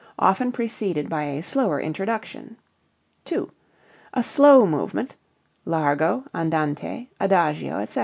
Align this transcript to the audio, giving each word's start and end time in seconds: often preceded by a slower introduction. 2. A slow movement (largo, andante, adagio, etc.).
often 0.17 0.51
preceded 0.51 1.07
by 1.11 1.25
a 1.25 1.43
slower 1.43 1.79
introduction. 1.79 2.57
2. 3.25 3.51
A 4.15 4.23
slow 4.23 4.65
movement 4.65 5.15
(largo, 5.63 6.23
andante, 6.33 7.07
adagio, 7.19 7.77
etc.). 7.77 7.99